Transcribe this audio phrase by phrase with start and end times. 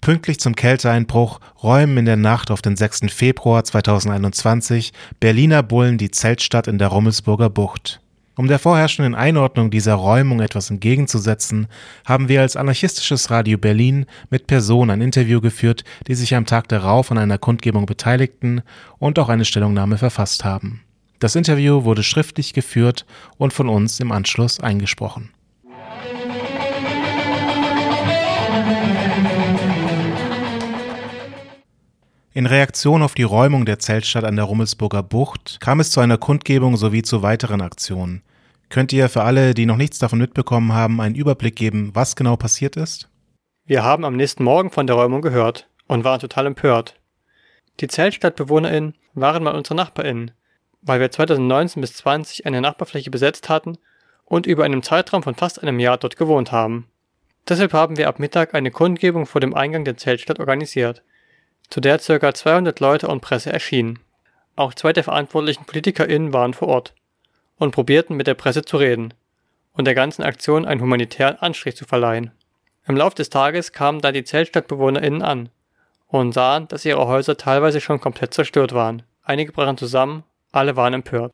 [0.00, 3.12] Pünktlich zum Kälteeinbruch räumen in der Nacht auf den 6.
[3.12, 8.00] Februar 2021 Berliner Bullen die Zeltstadt in der Rummelsburger Bucht.
[8.34, 11.66] Um der vorherrschenden Einordnung dieser Räumung etwas entgegenzusetzen,
[12.06, 16.68] haben wir als anarchistisches Radio Berlin mit Personen ein Interview geführt, die sich am Tag
[16.68, 18.62] darauf an einer Kundgebung beteiligten
[18.98, 20.80] und auch eine Stellungnahme verfasst haben.
[21.18, 23.04] Das Interview wurde schriftlich geführt
[23.36, 25.28] und von uns im Anschluss eingesprochen.
[32.32, 36.16] In Reaktion auf die Räumung der Zeltstadt an der Rummelsburger Bucht kam es zu einer
[36.16, 38.22] Kundgebung sowie zu weiteren Aktionen.
[38.68, 42.36] Könnt ihr für alle, die noch nichts davon mitbekommen haben, einen Überblick geben, was genau
[42.36, 43.08] passiert ist?
[43.66, 46.94] Wir haben am nächsten Morgen von der Räumung gehört und waren total empört.
[47.80, 50.30] Die ZeltstadtbewohnerInnen waren mal unsere NachbarInnen,
[50.82, 53.76] weil wir 2019 bis 20 eine Nachbarfläche besetzt hatten
[54.24, 56.86] und über einen Zeitraum von fast einem Jahr dort gewohnt haben.
[57.48, 61.02] Deshalb haben wir ab Mittag eine Kundgebung vor dem Eingang der Zeltstadt organisiert,
[61.70, 62.34] zu der ca.
[62.34, 64.00] 200 Leute und Presse erschienen.
[64.56, 66.94] Auch zwei der verantwortlichen PolitikerInnen waren vor Ort
[67.56, 69.14] und probierten mit der Presse zu reden
[69.72, 72.32] und der ganzen Aktion einen humanitären Anstrich zu verleihen.
[72.86, 75.48] Im Lauf des Tages kamen dann die ZeltstadtbewohnerInnen an
[76.08, 79.04] und sahen, dass ihre Häuser teilweise schon komplett zerstört waren.
[79.22, 81.32] Einige brachen zusammen, alle waren empört.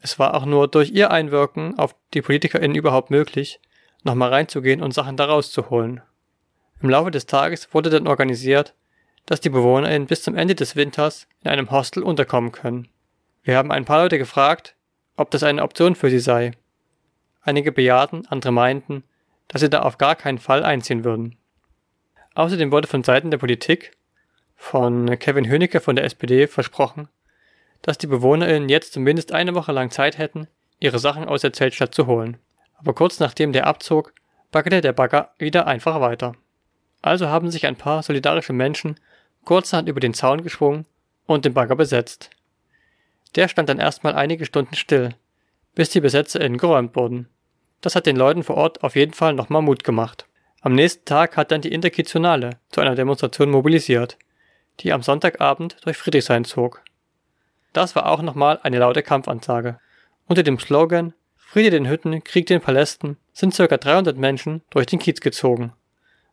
[0.00, 3.60] Es war auch nur durch ihr Einwirken auf die PolitikerInnen überhaupt möglich,
[4.04, 6.02] nochmal reinzugehen und Sachen da rauszuholen.
[6.80, 8.74] Im Laufe des Tages wurde dann organisiert,
[9.26, 12.88] dass die BewohnerInnen bis zum Ende des Winters in einem Hostel unterkommen können.
[13.42, 14.74] Wir haben ein paar Leute gefragt,
[15.16, 16.52] ob das eine Option für sie sei.
[17.40, 19.04] Einige bejahten, andere meinten,
[19.48, 21.36] dass sie da auf gar keinen Fall einziehen würden.
[22.34, 23.92] Außerdem wurde von Seiten der Politik,
[24.56, 27.08] von Kevin Hönicke von der SPD, versprochen,
[27.82, 30.46] dass die BewohnerInnen jetzt zumindest eine Woche lang Zeit hätten,
[30.78, 32.38] ihre Sachen aus der Zeltstadt zu holen.
[32.76, 34.12] Aber kurz nachdem der abzog,
[34.50, 36.34] baggerte der Bagger wieder einfach weiter.
[37.02, 38.98] Also haben sich ein paar solidarische Menschen
[39.44, 40.86] kurzerhand über den Zaun geschwungen
[41.26, 42.30] und den Bagger besetzt.
[43.34, 45.14] Der stand dann erstmal einige Stunden still,
[45.74, 47.28] bis die BesetzerInnen geräumt wurden.
[47.80, 50.26] Das hat den Leuten vor Ort auf jeden Fall nochmal Mut gemacht.
[50.60, 54.18] Am nächsten Tag hat dann die Interkitionale zu einer Demonstration mobilisiert,
[54.80, 56.82] die am Sonntagabend durch Friedrichshain zog.
[57.72, 59.80] Das war auch nochmal eine laute Kampfansage.
[60.26, 61.14] Unter dem Slogan
[61.52, 63.76] Friede den Hütten, Krieg den Palästen sind ca.
[63.76, 65.74] 300 Menschen durch den Kiez gezogen.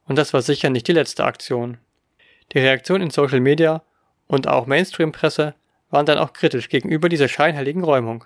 [0.06, 1.78] Und das war sicher nicht die letzte Aktion.
[2.54, 3.84] Die Reaktion in Social Media
[4.28, 5.56] und auch Mainstream-Presse
[5.90, 8.26] waren dann auch kritisch gegenüber dieser scheinheiligen Räumung.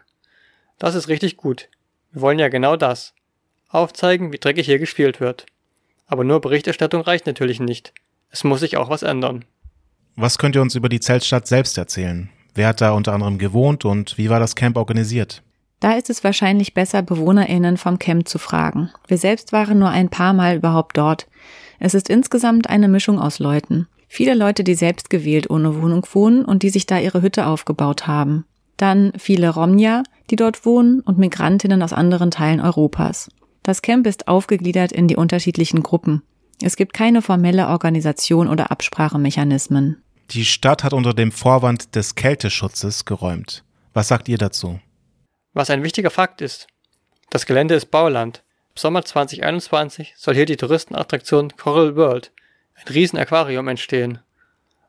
[0.79, 1.69] Das ist richtig gut.
[2.11, 3.13] Wir wollen ja genau das.
[3.69, 5.45] Aufzeigen, wie dreckig hier gespielt wird.
[6.05, 7.93] Aber nur Berichterstattung reicht natürlich nicht.
[8.29, 9.45] Es muss sich auch was ändern.
[10.15, 12.29] Was könnt ihr uns über die Zeltstadt selbst erzählen?
[12.53, 15.41] Wer hat da unter anderem gewohnt und wie war das Camp organisiert?
[15.79, 18.91] Da ist es wahrscheinlich besser, BewohnerInnen vom Camp zu fragen.
[19.07, 21.27] Wir selbst waren nur ein paar Mal überhaupt dort.
[21.79, 23.87] Es ist insgesamt eine Mischung aus Leuten.
[24.15, 28.05] Viele Leute, die selbst gewählt ohne Wohnung wohnen und die sich da ihre Hütte aufgebaut
[28.05, 28.45] haben.
[28.77, 33.31] Dann viele Romja, die dort wohnen und Migrantinnen aus anderen Teilen Europas.
[33.63, 36.21] Das Camp ist aufgegliedert in die unterschiedlichen Gruppen.
[36.61, 40.03] Es gibt keine formelle Organisation oder Absprachemechanismen.
[40.29, 43.63] Die Stadt hat unter dem Vorwand des Kälteschutzes geräumt.
[43.95, 44.79] Was sagt ihr dazu?
[45.53, 46.67] Was ein wichtiger Fakt ist.
[47.31, 48.43] Das Gelände ist Bauland.
[48.75, 52.31] Im Sommer 2021 soll hier die Touristenattraktion Coral World,
[52.75, 54.19] ein Riesenaquarium, entstehen.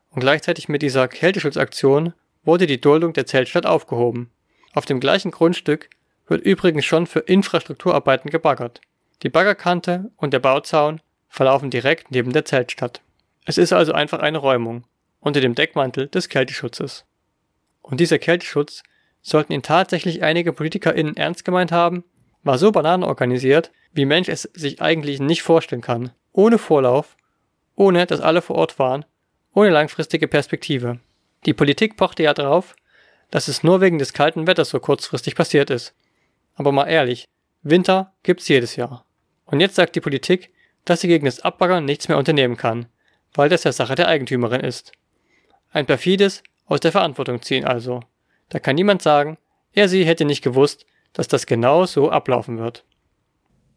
[0.09, 2.13] Und gleichzeitig mit dieser Kälteschutzaktion
[2.43, 4.31] wurde die Duldung der Zeltstadt aufgehoben.
[4.73, 5.89] Auf dem gleichen Grundstück
[6.27, 8.81] wird übrigens schon für Infrastrukturarbeiten gebaggert.
[9.23, 13.01] Die Baggerkante und der Bauzaun verlaufen direkt neben der Zeltstadt.
[13.45, 14.85] Es ist also einfach eine Räumung
[15.19, 17.05] unter dem Deckmantel des Kälteschutzes.
[17.81, 18.83] Und dieser Kälteschutz,
[19.25, 22.03] sollten ihn tatsächlich einige PolitikerInnen ernst gemeint haben,
[22.43, 26.11] war so bananen organisiert, wie Mensch es sich eigentlich nicht vorstellen kann.
[26.31, 27.17] Ohne Vorlauf,
[27.75, 29.05] ohne dass alle vor Ort waren,
[29.53, 30.99] ohne langfristige Perspektive.
[31.45, 32.75] Die Politik pochte ja drauf,
[33.31, 35.93] dass es nur wegen des kalten Wetters so kurzfristig passiert ist.
[36.55, 37.25] Aber mal ehrlich,
[37.63, 39.05] Winter gibt's jedes Jahr.
[39.45, 40.51] Und jetzt sagt die Politik,
[40.85, 42.87] dass sie gegen das Abbaggern nichts mehr unternehmen kann,
[43.33, 44.91] weil das ja Sache der Eigentümerin ist.
[45.71, 48.01] Ein perfides aus der Verantwortung ziehen also.
[48.49, 49.37] Da kann niemand sagen,
[49.73, 52.85] er sie hätte nicht gewusst, dass das genau so ablaufen wird.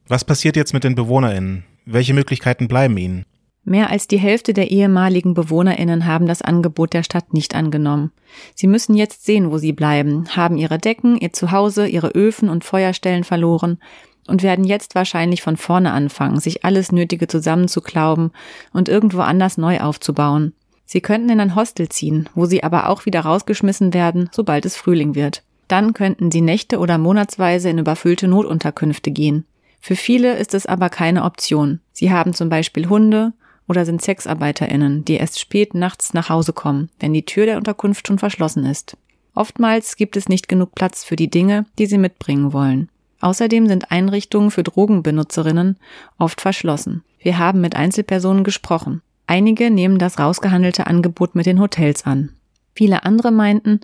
[0.06, 1.64] Was passiert jetzt mit den BewohnerInnen?
[1.84, 3.24] Welche Möglichkeiten bleiben ihnen?
[3.64, 8.12] Mehr als die Hälfte der ehemaligen Bewohnerinnen haben das Angebot der Stadt nicht angenommen.
[8.54, 12.64] Sie müssen jetzt sehen, wo sie bleiben, haben ihre Decken, ihr Zuhause, ihre Öfen und
[12.64, 13.78] Feuerstellen verloren
[14.26, 18.30] und werden jetzt wahrscheinlich von vorne anfangen, sich alles Nötige zusammenzuklauben
[18.72, 20.54] und irgendwo anders neu aufzubauen.
[20.84, 24.76] Sie könnten in ein Hostel ziehen, wo sie aber auch wieder rausgeschmissen werden, sobald es
[24.76, 25.42] Frühling wird.
[25.66, 29.44] Dann könnten sie Nächte oder monatsweise in überfüllte Notunterkünfte gehen.
[29.80, 31.80] Für viele ist es aber keine Option.
[31.92, 33.34] Sie haben zum Beispiel Hunde
[33.68, 38.06] oder sind SexarbeiterInnen, die erst spät nachts nach Hause kommen, wenn die Tür der Unterkunft
[38.06, 38.96] schon verschlossen ist.
[39.34, 42.88] Oftmals gibt es nicht genug Platz für die Dinge, die sie mitbringen wollen.
[43.20, 45.76] Außerdem sind Einrichtungen für Drogenbenutzerinnen
[46.18, 47.04] oft verschlossen.
[47.20, 49.02] Wir haben mit Einzelpersonen gesprochen.
[49.26, 52.30] Einige nehmen das rausgehandelte Angebot mit den Hotels an.
[52.74, 53.80] Viele andere meinten,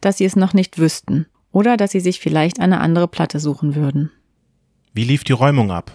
[0.00, 3.74] dass sie es noch nicht wüssten oder dass sie sich vielleicht eine andere Platte suchen
[3.74, 4.10] würden.
[4.92, 5.92] Wie lief die Räumung ab?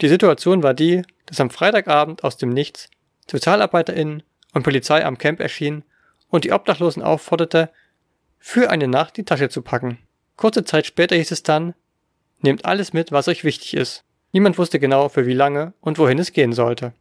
[0.00, 2.90] Die Situation war die, dass am Freitagabend aus dem Nichts
[3.30, 5.82] SozialarbeiterInnen und Polizei am Camp erschienen
[6.28, 7.70] und die Obdachlosen aufforderte,
[8.38, 9.96] für eine Nacht die Tasche zu packen.
[10.36, 11.72] Kurze Zeit später hieß es dann,
[12.42, 14.04] nehmt alles mit, was euch wichtig ist.
[14.32, 16.92] Niemand wusste genau, für wie lange und wohin es gehen sollte.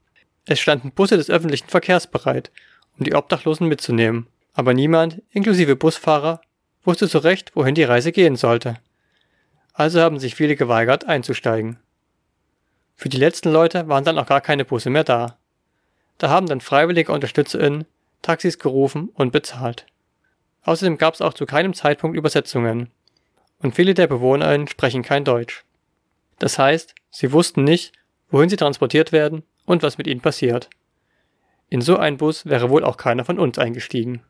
[0.45, 2.51] Es standen Busse des öffentlichen Verkehrs bereit,
[2.97, 6.39] um die Obdachlosen mitzunehmen, aber niemand, inklusive Busfahrer,
[6.85, 8.77] wusste so recht, wohin die Reise gehen sollte.
[9.73, 11.79] Also haben sich viele geweigert, einzusteigen.
[13.01, 15.39] Für die letzten Leute waren dann auch gar keine Busse mehr da.
[16.19, 17.86] Da haben dann freiwillige UnterstützerInnen
[18.21, 19.88] Taxis gerufen und bezahlt.
[20.65, 22.92] Außerdem gab es auch zu keinem Zeitpunkt Übersetzungen.
[23.57, 25.65] Und viele der BewohnerInnen sprechen kein Deutsch.
[26.38, 27.92] Das heißt, sie wussten nicht,
[28.30, 30.69] wohin sie transportiert werden und was mit ihnen passiert.
[31.69, 34.21] In so einen Bus wäre wohl auch keiner von uns eingestiegen.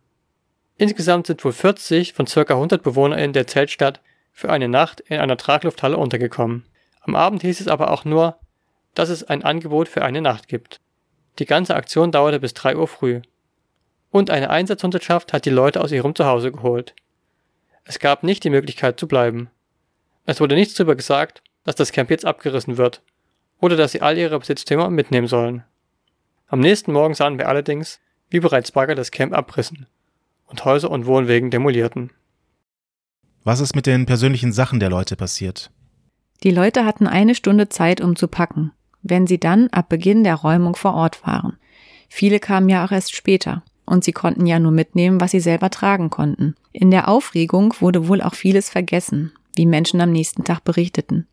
[0.78, 2.54] Insgesamt sind wohl 40 von ca.
[2.54, 4.00] 100 BewohnerInnen der Zeltstadt
[4.32, 6.64] für eine Nacht in einer Traglufthalle untergekommen.
[7.02, 8.38] Am Abend hieß es aber auch nur,
[8.94, 10.80] dass es ein Angebot für eine Nacht gibt.
[11.40, 13.22] Die ganze Aktion dauerte bis 3 Uhr früh.
[14.10, 16.94] Und eine Einsatzhundertschaft hat die Leute aus ihrem Zuhause geholt.
[17.86, 19.50] Es gab nicht die Möglichkeit zu bleiben.
[20.26, 23.02] Es wurde nichts darüber gesagt, dass das Camp jetzt abgerissen wird
[23.60, 25.64] oder dass sie all ihre Besitztümer mitnehmen sollen.
[26.48, 28.00] Am nächsten Morgen sahen wir allerdings,
[28.30, 29.88] wie bereits Bagger das Camp abrissen
[30.46, 32.12] und Häuser und Wohnwegen demolierten.
[33.44, 35.72] Was ist mit den persönlichen Sachen der Leute passiert?
[36.44, 40.36] Die Leute hatten eine Stunde Zeit, um zu packen wenn sie dann ab Beginn der
[40.36, 41.57] Räumung vor Ort waren.
[42.09, 45.69] Viele kamen ja auch erst später und sie konnten ja nur mitnehmen, was sie selber
[45.69, 46.56] tragen konnten.
[46.71, 51.27] In der Aufregung wurde wohl auch vieles vergessen, wie Menschen am nächsten Tag berichteten.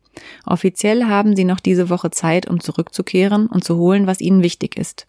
[0.45, 4.77] Offiziell haben sie noch diese Woche Zeit, um zurückzukehren und zu holen, was ihnen wichtig
[4.77, 5.07] ist.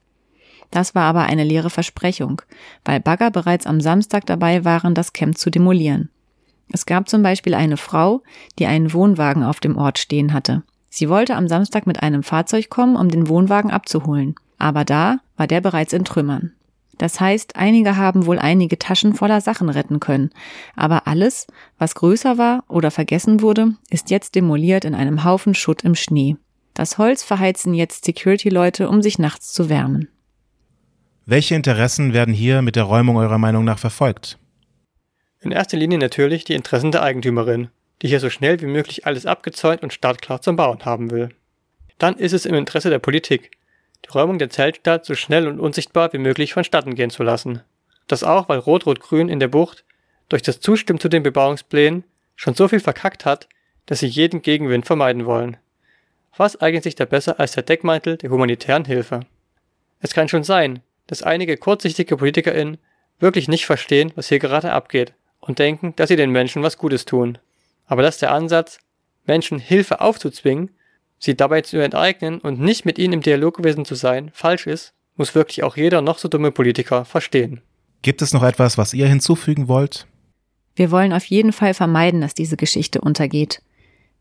[0.71, 2.43] Das war aber eine leere Versprechung,
[2.85, 6.11] weil Bagger bereits am Samstag dabei waren, das Camp zu demolieren.
[6.73, 8.23] Es gab zum Beispiel eine Frau,
[8.59, 10.63] die einen Wohnwagen auf dem Ort stehen hatte.
[10.91, 14.35] Sie wollte am Samstag mit einem Fahrzeug kommen, um den Wohnwagen abzuholen.
[14.59, 16.53] Aber da war der bereits in Trümmern.
[16.99, 20.31] Das heißt, einige haben wohl einige Taschen voller Sachen retten können.
[20.77, 21.47] Aber alles,
[21.79, 26.37] was größer war oder vergessen wurde, ist jetzt demoliert in einem Haufen Schutt im Schnee.
[26.75, 30.09] Das Holz verheizen jetzt Security-Leute, um sich nachts zu wärmen.
[31.25, 34.39] Welche Interessen werden hier mit der Räumung eurer Meinung nach verfolgt?
[35.41, 37.69] In erster Linie natürlich die Interessen der Eigentümerin
[38.03, 41.31] die hier so schnell wie möglich alles abgezäunt und startklar zum Bauen haben will.
[41.99, 43.51] Dann ist es im Interesse der Politik,
[44.05, 47.63] die Räumung der Zeltstadt so schnell und unsichtbar wie möglich vonstatten gehen zu lassen.
[48.09, 49.85] Das auch, weil Rot-Rot-Grün in der Bucht
[50.29, 52.05] durch das Zustimmen zu den Bebauungsplänen
[52.37, 53.49] schon so viel verkackt hat,
[53.87, 55.59] dass sie jeden Gegenwind vermeiden wollen.
[56.37, 59.21] Was eignet sich da besser als der Deckmantel der humanitären Hilfe?
[60.01, 62.79] Es kann schon sein, dass einige kurzsichtige PolitikerInnen
[63.19, 67.05] wirklich nicht verstehen, was hier gerade abgeht und denken, dass sie den Menschen was Gutes
[67.05, 67.39] tun.
[67.91, 68.79] Aber dass der Ansatz,
[69.27, 70.71] Menschen Hilfe aufzuzwingen,
[71.19, 74.95] sie dabei zu enteignen und nicht mit ihnen im Dialog gewesen zu sein, falsch ist,
[75.17, 77.63] muss wirklich auch jeder noch so dumme Politiker verstehen.
[78.03, 80.07] Gibt es noch etwas, was ihr hinzufügen wollt?
[80.77, 83.61] Wir wollen auf jeden Fall vermeiden, dass diese Geschichte untergeht.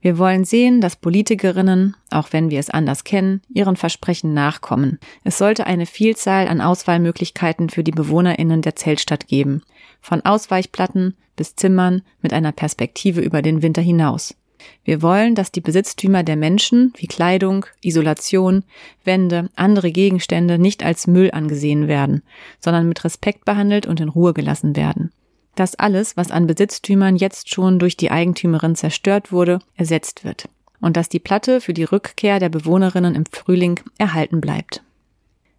[0.01, 4.98] Wir wollen sehen, dass Politikerinnen, auch wenn wir es anders kennen, ihren Versprechen nachkommen.
[5.25, 9.62] Es sollte eine Vielzahl an Auswahlmöglichkeiten für die Bewohnerinnen der Zeltstadt geben.
[10.00, 14.36] Von Ausweichplatten bis Zimmern mit einer Perspektive über den Winter hinaus.
[14.84, 18.63] Wir wollen, dass die Besitztümer der Menschen wie Kleidung, Isolation,
[19.03, 22.24] Wände, andere Gegenstände nicht als Müll angesehen werden,
[22.60, 25.12] sondern mit Respekt behandelt und in Ruhe gelassen werden
[25.60, 30.48] dass alles, was an Besitztümern jetzt schon durch die Eigentümerin zerstört wurde, ersetzt wird
[30.80, 34.82] und dass die Platte für die Rückkehr der Bewohnerinnen im Frühling erhalten bleibt.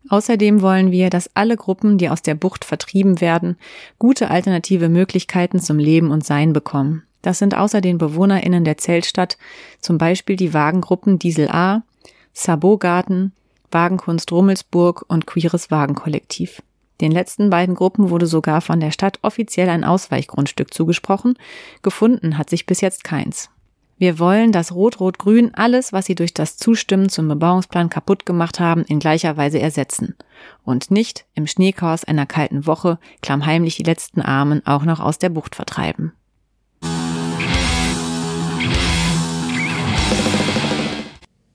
[0.09, 3.57] Außerdem wollen wir, dass alle Gruppen, die aus der Bucht vertrieben werden,
[3.99, 7.03] gute alternative Möglichkeiten zum Leben und Sein bekommen.
[7.21, 9.37] Das sind außer den BewohnerInnen der Zeltstadt
[9.81, 11.83] zum Beispiel die Wagengruppen Diesel A,
[12.33, 13.33] Sabot Garten,
[13.71, 16.63] Wagenkunst Rummelsburg und Queeres Wagenkollektiv.
[17.01, 21.35] Den letzten beiden Gruppen wurde sogar von der Stadt offiziell ein Ausweichgrundstück zugesprochen,
[21.83, 23.51] gefunden hat sich bis jetzt keins.
[24.01, 28.83] Wir wollen, dass Rot-Rot-Grün alles, was sie durch das Zustimmen zum Bebauungsplan kaputt gemacht haben,
[28.85, 30.17] in gleicher Weise ersetzen.
[30.65, 35.29] Und nicht im Schneechaos einer kalten Woche klammheimlich die letzten Armen auch noch aus der
[35.29, 36.15] Bucht vertreiben.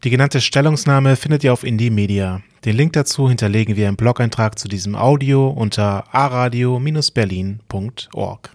[0.06, 2.44] Die genannte Stellungnahme findet ihr auf Indie Media.
[2.64, 8.50] Den Link dazu hinterlegen wir im Blog-Eintrag zu diesem Audio unter aradio-berlin.org.